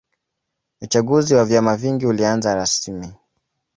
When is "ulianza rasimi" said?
2.05-3.13